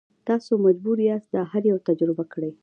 تاسو 0.27 0.51
مجبور 0.65 0.97
یاست 1.07 1.29
دا 1.35 1.41
هر 1.51 1.63
یو 1.71 1.77
تجربه 1.87 2.23
کړئ. 2.33 2.51